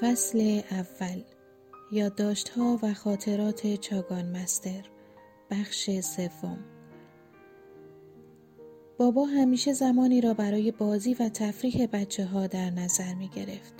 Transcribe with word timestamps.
فصل 0.00 0.60
اول 0.70 1.22
یادداشت‌ها 1.92 2.78
و 2.82 2.94
خاطرات 2.94 3.74
چاگان 3.74 4.36
مستر 4.36 4.82
بخش 5.50 5.90
سوم 6.00 6.58
بابا 8.98 9.24
همیشه 9.24 9.72
زمانی 9.72 10.20
را 10.20 10.34
برای 10.34 10.70
بازی 10.70 11.14
و 11.14 11.28
تفریح 11.28 11.86
بچه 11.86 12.24
ها 12.24 12.46
در 12.46 12.70
نظر 12.70 13.14
می 13.14 13.28
گرفت. 13.28 13.74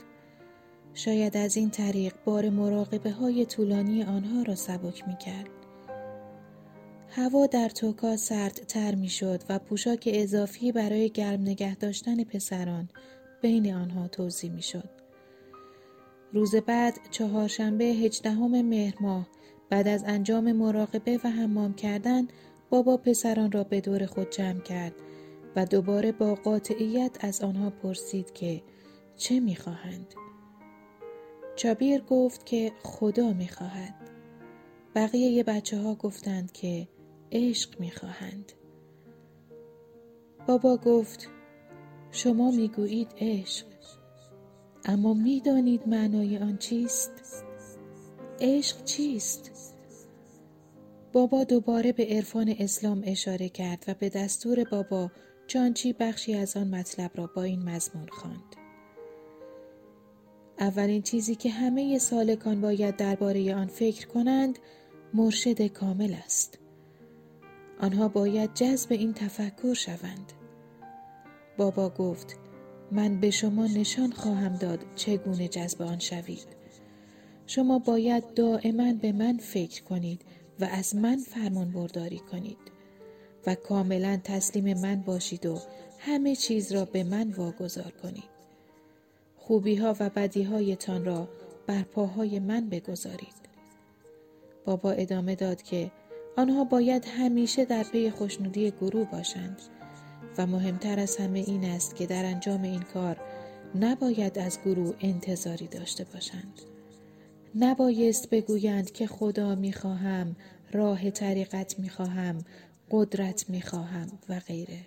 شاید 0.94 1.36
از 1.36 1.56
این 1.56 1.70
طریق 1.70 2.14
بار 2.24 2.48
مراقبه 2.48 3.10
های 3.10 3.46
طولانی 3.46 4.02
آنها 4.02 4.42
را 4.42 4.54
سبک 4.54 5.08
می 5.08 5.16
کرد. 5.16 5.50
هوا 7.08 7.46
در 7.46 7.68
توکا 7.68 8.16
سردتر 8.16 8.94
می 8.94 9.08
شد 9.08 9.42
و 9.48 9.58
پوشاک 9.58 10.08
اضافی 10.12 10.72
برای 10.72 11.10
گرم 11.10 11.40
نگه 11.40 11.74
داشتن 11.74 12.24
پسران 12.24 12.88
بین 13.42 13.74
آنها 13.74 14.08
توضیح 14.08 14.52
می 14.52 14.62
شد. 14.62 15.01
روز 16.32 16.54
بعد 16.54 16.98
چهارشنبه 17.10 17.84
هجدهم 17.84 18.62
مهر 18.62 18.94
ماه 19.00 19.26
بعد 19.70 19.88
از 19.88 20.04
انجام 20.06 20.52
مراقبه 20.52 21.20
و 21.24 21.30
حمام 21.30 21.74
کردن 21.74 22.28
بابا 22.70 22.96
پسران 22.96 23.52
را 23.52 23.64
به 23.64 23.80
دور 23.80 24.06
خود 24.06 24.30
جمع 24.30 24.60
کرد 24.60 24.94
و 25.56 25.66
دوباره 25.66 26.12
با 26.12 26.34
قاطعیت 26.34 27.24
از 27.24 27.42
آنها 27.42 27.70
پرسید 27.70 28.32
که 28.32 28.62
چه 29.16 29.40
می‌خواهند. 29.40 30.14
چابیر 31.56 32.02
گفت 32.02 32.46
که 32.46 32.72
خدا 32.82 33.32
می‌خواهد. 33.32 33.94
بقیه 34.94 35.44
بچه 35.44 35.78
ها 35.78 35.94
گفتند 35.94 36.52
که 36.52 36.88
عشق 37.32 37.80
می‌خواهند. 37.80 38.52
بابا 40.46 40.76
گفت 40.76 41.28
شما 42.10 42.50
می‌گویید 42.50 43.08
عشق 43.18 43.71
اما 44.84 45.14
می‌دانید 45.14 45.88
معنای 45.88 46.38
آن 46.38 46.58
چیست؟ 46.58 47.44
عشق 48.40 48.84
چیست؟ 48.84 49.74
بابا 51.12 51.44
دوباره 51.44 51.92
به 51.92 52.06
عرفان 52.06 52.54
اسلام 52.58 53.02
اشاره 53.04 53.48
کرد 53.48 53.84
و 53.88 53.94
به 53.94 54.08
دستور 54.08 54.64
بابا 54.64 55.10
جانچی 55.46 55.92
بخشی 55.92 56.34
از 56.34 56.56
آن 56.56 56.68
مطلب 56.74 57.10
را 57.14 57.30
با 57.36 57.42
این 57.42 57.68
مضمون 57.68 58.08
خواند. 58.08 58.56
اولین 60.60 61.02
چیزی 61.02 61.34
که 61.34 61.50
همه 61.50 61.98
سالکان 61.98 62.60
باید 62.60 62.96
درباره 62.96 63.54
آن 63.54 63.66
فکر 63.66 64.06
کنند 64.06 64.58
مرشد 65.14 65.66
کامل 65.66 66.14
است. 66.24 66.58
آنها 67.80 68.08
باید 68.08 68.54
جذب 68.54 68.92
این 68.92 69.14
تفکر 69.14 69.74
شوند. 69.74 70.32
بابا 71.56 71.90
گفت 71.90 72.41
من 72.92 73.20
به 73.20 73.30
شما 73.30 73.66
نشان 73.66 74.12
خواهم 74.12 74.56
داد 74.56 74.84
چگونه 74.96 75.48
جذب 75.48 75.82
آن 75.82 75.98
شوید. 75.98 76.46
شما 77.46 77.78
باید 77.78 78.34
دائما 78.34 78.92
به 78.92 79.12
من 79.12 79.36
فکر 79.36 79.82
کنید 79.82 80.22
و 80.60 80.64
از 80.64 80.96
من 80.96 81.16
فرمان 81.16 81.72
برداری 81.72 82.18
کنید 82.18 82.58
و 83.46 83.54
کاملا 83.54 84.20
تسلیم 84.24 84.80
من 84.80 84.96
باشید 84.96 85.46
و 85.46 85.58
همه 85.98 86.36
چیز 86.36 86.72
را 86.72 86.84
به 86.84 87.04
من 87.04 87.30
واگذار 87.30 87.92
کنید. 88.02 88.32
خوبی 89.36 89.76
ها 89.76 89.96
و 90.00 90.10
بدی 90.10 90.42
هایتان 90.42 91.04
را 91.04 91.28
بر 91.66 91.82
پاهای 91.82 92.38
من 92.38 92.68
بگذارید. 92.68 93.42
بابا 94.64 94.90
ادامه 94.90 95.34
داد 95.34 95.62
که 95.62 95.90
آنها 96.36 96.64
باید 96.64 97.04
همیشه 97.04 97.64
در 97.64 97.82
پی 97.82 98.10
خوشنودی 98.10 98.70
گروه 98.70 99.10
باشند 99.10 99.62
و 100.38 100.46
مهمتر 100.46 101.00
از 101.00 101.16
همه 101.16 101.38
این 101.38 101.64
است 101.64 101.96
که 101.96 102.06
در 102.06 102.24
انجام 102.24 102.62
این 102.62 102.82
کار 102.82 103.16
نباید 103.74 104.38
از 104.38 104.58
گروه 104.64 104.94
انتظاری 105.00 105.66
داشته 105.66 106.04
باشند. 106.04 106.60
نبایست 107.54 108.30
بگویند 108.30 108.92
که 108.92 109.06
خدا 109.06 109.54
می‌خواهم، 109.54 110.36
راه 110.72 111.10
طریقت 111.10 111.78
می‌خواهم، 111.78 112.44
قدرت 112.90 113.50
می‌خواهم 113.50 114.06
و 114.28 114.40
غیره. 114.40 114.80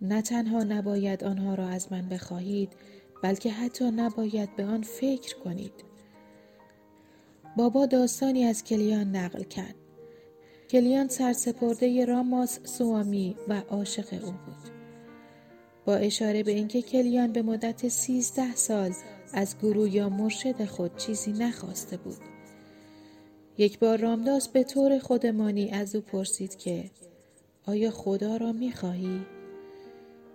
نه 0.00 0.22
تنها 0.22 0.62
نباید 0.62 1.24
آنها 1.24 1.54
را 1.54 1.68
از 1.68 1.92
من 1.92 2.08
بخواهید 2.08 2.72
بلکه 3.22 3.50
حتی 3.50 3.90
نباید 3.90 4.56
به 4.56 4.64
آن 4.64 4.82
فکر 4.82 5.36
کنید. 5.36 5.72
بابا 7.56 7.86
داستانی 7.86 8.44
از 8.44 8.64
کلیان 8.64 9.16
نقل 9.16 9.42
کرد. 9.42 9.74
کلیان 10.70 11.08
سرسپرده 11.08 12.04
راماس 12.04 12.58
سوامی 12.64 13.36
و 13.48 13.60
عاشق 13.60 14.14
او 14.24 14.30
بود. 14.30 14.72
با 15.84 15.96
اشاره 15.96 16.42
به 16.42 16.52
اینکه 16.52 16.82
کلیان 16.82 17.32
به 17.32 17.42
مدت 17.42 17.88
سیزده 17.88 18.56
سال 18.56 18.92
از 19.32 19.58
گروه 19.62 19.94
یا 19.94 20.08
مرشد 20.08 20.64
خود 20.64 20.96
چیزی 20.96 21.32
نخواسته 21.32 21.96
بود. 21.96 22.18
یک 23.58 23.78
بار 23.78 23.98
رامداس 23.98 24.48
به 24.48 24.64
طور 24.64 24.98
خودمانی 24.98 25.70
از 25.70 25.94
او 25.94 26.00
پرسید 26.02 26.56
که 26.56 26.90
آیا 27.66 27.90
خدا 27.90 28.36
را 28.36 28.52
می‌خواهی؟ 28.52 29.20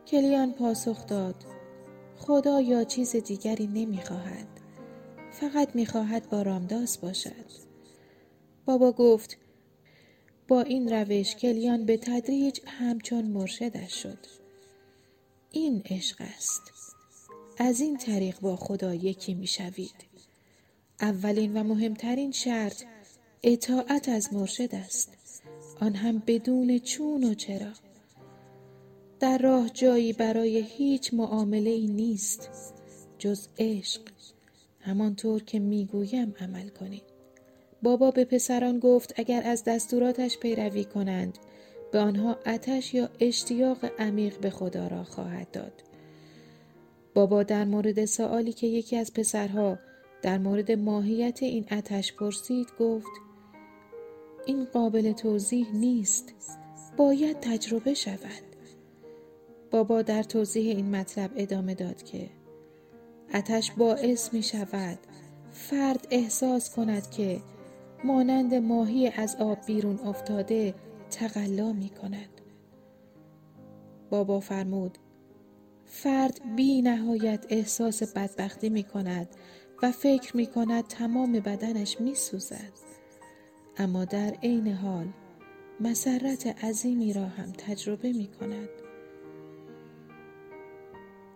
کلیان 0.08 0.54
پاسخ 0.54 1.08
داد 1.08 1.36
خدا 2.18 2.62
یا 2.62 2.84
چیز 2.84 3.16
دیگری 3.16 3.68
نمی‌خواهد. 3.68 4.48
فقط 5.32 5.76
می‌خواهد 5.76 6.30
با 6.30 6.42
رامداس 6.42 6.98
باشد. 6.98 7.64
بابا 8.66 8.92
گفت 8.92 9.38
با 10.54 10.62
این 10.62 10.90
روش 10.94 11.36
کلیان 11.36 11.86
به 11.86 11.98
تدریج 11.98 12.60
همچون 12.66 13.26
مرشدش 13.26 14.04
شد. 14.04 14.18
این 15.52 15.82
عشق 15.86 16.16
است. 16.20 16.62
از 17.58 17.82
این 17.82 17.98
طریق 17.98 18.40
با 18.40 18.56
خدا 18.56 18.96
یکی 18.96 19.34
می 19.34 19.48
شوید. 19.48 19.96
اولین 21.02 21.58
و 21.58 21.64
مهمترین 21.64 22.32
شرط 22.32 22.84
اطاعت 23.44 24.10
از 24.10 24.34
مرشد 24.34 24.76
است. 24.76 25.14
آن 25.82 25.96
هم 25.96 26.24
بدون 26.28 26.80
چون 26.80 27.24
و 27.24 27.34
چرا. 27.34 27.74
در 29.20 29.38
راه 29.38 29.70
جایی 29.70 30.14
برای 30.14 30.62
هیچ 30.62 31.14
معامله 31.14 31.70
ای 31.70 31.88
نیست 31.88 32.50
جز 33.18 33.48
عشق. 33.60 34.02
همانطور 34.80 35.44
که 35.44 35.60
می‌گویم 35.60 36.36
عمل 36.40 36.70
کنید. 36.70 37.13
بابا 37.84 38.12
به 38.12 38.26
پسران 38.26 38.80
گفت 38.80 39.14
اگر 39.16 39.42
از 39.46 39.64
دستوراتش 39.64 40.38
پیروی 40.38 40.86
کنند 40.86 41.38
به 41.92 42.00
آنها 42.00 42.38
اتش 42.46 42.94
یا 42.94 43.10
اشتیاق 43.20 43.78
عمیق 44.00 44.40
به 44.40 44.50
خدا 44.50 44.88
را 44.88 45.04
خواهد 45.04 45.52
داد. 45.52 45.84
بابا 47.14 47.44
در 47.44 47.66
مورد 47.66 48.06
سوالی 48.06 48.54
که 48.54 48.68
یکی 48.68 48.98
از 48.98 49.14
پسرها 49.14 49.80
در 50.22 50.38
مورد 50.38 50.72
ماهیت 50.72 51.44
این 51.44 51.66
اتش 51.72 52.14
پرسید 52.14 52.68
گفت 52.80 53.12
این 54.46 54.66
قابل 54.66 55.12
توضیح 55.12 55.72
نیست 55.74 56.34
باید 56.98 57.40
تجربه 57.40 57.94
شود 57.94 58.44
بابا 59.72 60.02
در 60.02 60.24
توضیح 60.24 60.76
این 60.76 60.96
مطلب 60.96 61.32
ادامه 61.36 61.76
داد 61.76 62.04
که 62.04 62.30
اتش 63.34 63.72
باعث 63.72 64.34
می 64.34 64.44
شود 64.44 65.00
فرد 65.52 66.08
احساس 66.12 66.76
کند 66.76 67.10
که 67.12 67.42
مانند 68.06 68.56
ماهی 68.56 69.08
از 69.08 69.36
آب 69.36 69.66
بیرون 69.66 70.00
افتاده 70.00 70.74
تقلا 71.12 71.74
می 71.74 71.90
کند. 71.90 72.42
بابا 74.10 74.40
فرمود 74.40 74.98
فرد 75.86 76.56
بی 76.56 76.82
نهایت 76.82 77.46
احساس 77.50 78.04
بدبختی 78.04 78.70
می 78.70 78.84
کند 78.84 79.28
و 79.84 79.92
فکر 79.92 80.38
می 80.38 80.48
کند 80.48 80.88
تمام 80.88 81.32
بدنش 81.32 82.02
می 82.02 82.16
سوزد. 82.16 82.74
اما 83.78 84.06
در 84.06 84.34
عین 84.44 84.68
حال 84.68 85.08
مسرت 85.80 86.64
عظیمی 86.66 87.14
را 87.14 87.26
هم 87.26 87.52
تجربه 87.52 88.14
می 88.14 88.28
کند. 88.28 88.70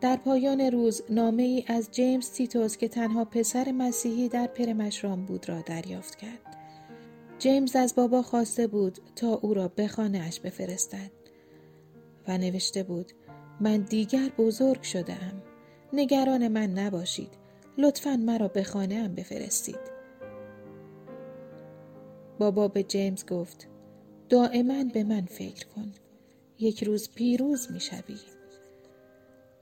در 0.01 0.15
پایان 0.15 0.61
روز 0.61 1.03
نامه 1.09 1.43
ای 1.43 1.63
از 1.67 1.91
جیمز 1.91 2.31
تیتوس 2.31 2.77
که 2.77 2.87
تنها 2.87 3.25
پسر 3.25 3.71
مسیحی 3.71 4.29
در 4.29 4.47
پرمشرام 4.47 5.25
بود 5.25 5.49
را 5.49 5.61
دریافت 5.61 6.15
کرد. 6.15 6.56
جیمز 7.39 7.75
از 7.75 7.95
بابا 7.95 8.21
خواسته 8.21 8.67
بود 8.67 8.99
تا 9.15 9.27
او 9.27 9.53
را 9.53 9.67
به 9.67 9.87
خانهاش 9.87 10.39
بفرستد. 10.39 11.11
و 12.27 12.37
نوشته 12.37 12.83
بود 12.83 13.11
من 13.61 13.77
دیگر 13.77 14.29
بزرگ 14.37 14.81
شدم 14.81 15.41
نگران 15.93 16.47
من 16.47 16.73
نباشید. 16.73 17.29
لطفا 17.77 18.17
مرا 18.17 18.47
به 18.47 18.63
خانه 18.63 18.95
هم 18.95 19.15
بفرستید. 19.15 19.97
بابا 22.39 22.67
به 22.67 22.83
جیمز 22.83 23.25
گفت 23.25 23.67
دائما 24.29 24.83
به 24.83 25.03
من 25.03 25.25
فکر 25.25 25.67
کن. 25.67 25.91
یک 26.59 26.83
روز 26.83 27.09
پیروز 27.15 27.71
می 27.71 27.79
شوی. 27.79 28.17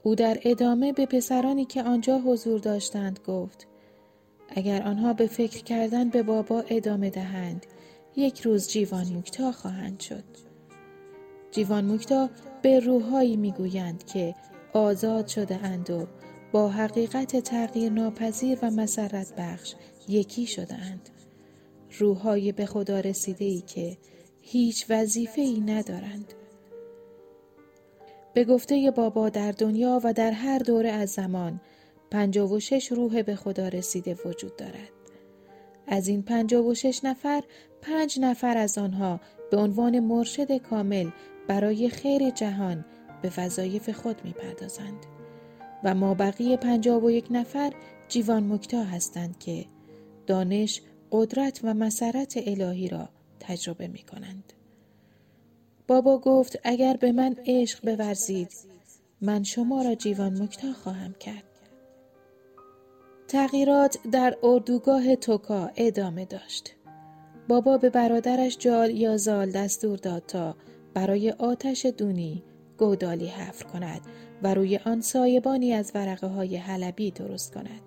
او 0.02 0.14
در 0.14 0.38
ادامه 0.42 0.92
به 0.92 1.06
پسرانی 1.06 1.64
که 1.64 1.82
آنجا 1.82 2.18
حضور 2.18 2.60
داشتند 2.60 3.20
گفت 3.26 3.66
اگر 4.48 4.82
آنها 4.82 5.12
به 5.12 5.26
فکر 5.26 5.62
کردن 5.62 6.08
به 6.08 6.22
بابا 6.22 6.64
ادامه 6.68 7.10
دهند 7.10 7.66
یک 8.16 8.40
روز 8.40 8.68
جیوان 8.68 9.06
موکتا 9.06 9.52
خواهند 9.52 10.00
شد 10.00 10.24
جیوان 11.50 11.84
موکتا 11.84 12.30
به 12.62 12.80
روحهایی 12.80 13.36
می‌گویند 13.36 14.04
که 14.04 14.34
آزاد 14.72 15.26
شده 15.26 15.56
اند 15.56 15.90
و 15.90 16.06
با 16.52 16.68
حقیقت 16.68 17.36
تغییر 17.36 17.92
ناپذیر 17.92 18.58
و 18.62 18.70
مسرت 18.70 19.32
بخش 19.38 19.74
یکی 20.08 20.46
شدند. 20.46 21.10
روحهای 21.98 22.52
به 22.52 22.66
خدا 22.66 23.00
رسیده 23.00 23.44
ای 23.44 23.60
که 23.60 23.96
هیچ 24.40 24.86
وظیفه 24.90 25.40
ای 25.40 25.60
ندارند. 25.60 26.34
به 28.34 28.44
گفته 28.44 28.92
بابا 28.96 29.28
در 29.28 29.52
دنیا 29.52 30.00
و 30.04 30.12
در 30.12 30.30
هر 30.30 30.58
دوره 30.58 30.90
از 30.90 31.10
زمان 31.10 31.60
پنجاه 32.10 32.52
و 32.52 32.60
شش 32.60 32.92
روح 32.92 33.22
به 33.22 33.36
خدا 33.36 33.68
رسیده 33.68 34.16
وجود 34.24 34.56
دارد. 34.56 34.92
از 35.86 36.08
این 36.08 36.22
پنجاه 36.22 36.66
و 36.66 36.74
شش 36.74 37.00
نفر 37.04 37.42
پنج 37.82 38.20
نفر 38.20 38.56
از 38.56 38.78
آنها 38.78 39.20
به 39.50 39.56
عنوان 39.56 40.00
مرشد 40.00 40.56
کامل 40.56 41.10
برای 41.48 41.88
خیر 41.88 42.30
جهان 42.30 42.84
به 43.22 43.32
وظایف 43.36 43.90
خود 43.90 44.24
می 44.24 44.32
پردازند 44.32 45.06
و 45.84 45.94
ما 45.94 46.14
بقیه 46.14 46.56
پنجاه 46.56 47.04
و 47.04 47.10
یک 47.10 47.26
نفر 47.30 47.72
جیوان 48.08 48.52
مکتا 48.52 48.84
هستند 48.84 49.38
که 49.38 49.66
دانش، 50.26 50.82
قدرت 51.12 51.60
و 51.62 51.74
مسرت 51.74 52.34
الهی 52.36 52.88
را 52.88 53.08
تجربه 53.40 53.88
می 53.88 54.02
کنند. 54.02 54.52
بابا 55.88 56.18
گفت 56.18 56.58
اگر 56.64 56.96
به 56.96 57.12
من 57.12 57.36
عشق 57.46 57.96
بورزید 57.96 58.52
من 59.20 59.42
شما 59.42 59.82
را 59.82 59.94
جیوان 59.94 60.42
مکتا 60.42 60.72
خواهم 60.72 61.14
کرد. 61.20 61.45
تغییرات 63.28 63.98
در 64.12 64.36
اردوگاه 64.42 65.16
توکا 65.16 65.70
ادامه 65.76 66.24
داشت. 66.24 66.74
بابا 67.48 67.78
به 67.78 67.90
برادرش 67.90 68.58
جال 68.58 68.90
یا 68.90 69.16
زال 69.16 69.50
دستور 69.50 69.98
داد 69.98 70.22
تا 70.26 70.56
برای 70.94 71.30
آتش 71.30 71.86
دونی 71.86 72.42
گودالی 72.78 73.26
حفر 73.26 73.64
کند 73.64 74.00
و 74.42 74.54
روی 74.54 74.76
آن 74.76 75.00
سایبانی 75.00 75.72
از 75.72 75.92
ورقه 75.94 76.26
های 76.26 76.56
حلبی 76.56 77.10
درست 77.10 77.54
کند. 77.54 77.80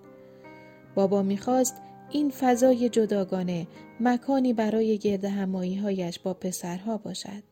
بابا 0.95 1.21
می‌خواست 1.21 1.81
این 2.09 2.29
فضای 2.29 2.89
جداگانه 2.89 3.67
مکانی 3.99 4.53
برای 4.53 4.97
گرد 4.97 5.25
همایی 5.25 5.75
هایش 5.75 6.19
با 6.19 6.33
پسرها 6.33 6.97
باشد. 6.97 7.43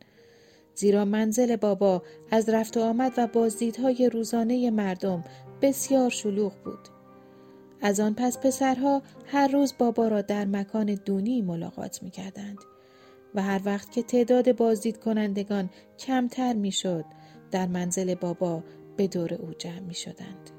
زیرا 0.76 1.06
منزل 1.06 1.56
بابا 1.56 2.04
از 2.32 2.50
رفت 2.50 2.78
و 2.78 2.82
آمد 2.82 3.14
و 3.18 3.28
بازدیدهای 3.28 4.10
روزانه 4.10 4.72
مردم 4.72 5.24
بسیار 5.62 6.10
شلوغ 6.10 6.54
بود. 6.66 6.97
از 7.82 8.00
آن 8.00 8.14
پس 8.14 8.38
پسرها 8.38 9.02
هر 9.26 9.48
روز 9.48 9.74
بابا 9.78 10.08
را 10.08 10.22
در 10.22 10.46
مکان 10.46 10.86
دونی 10.86 11.42
ملاقات 11.42 12.04
می 12.04 12.12
کردند 12.12 12.58
و 13.36 13.42
هر 13.42 13.62
وقت 13.66 13.92
که 13.92 14.04
تعداد 14.04 14.56
بازدید 14.56 15.00
کنندگان 15.00 15.70
کمتر 16.00 16.54
می 16.54 16.72
شد 16.72 17.06
در 17.52 17.68
منزل 17.68 18.16
بابا 18.16 18.64
به 18.98 19.08
دور 19.08 19.34
او 19.34 19.54
جمع 19.54 19.80
می 19.80 19.94
شدند. 19.94 20.57